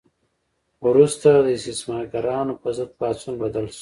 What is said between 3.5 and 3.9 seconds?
شو.